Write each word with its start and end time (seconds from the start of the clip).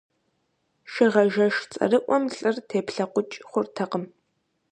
Шыгъажэш 0.91 1.55
цӀэрыӀуэм 1.71 2.23
лӀыр 2.35 2.55
теплъэкъукӀ 2.67 3.37
хъуртэкъым. 3.49 4.03